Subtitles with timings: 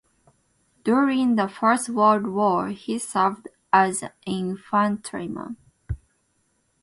[0.83, 5.57] During the First World War he served as an infantryman.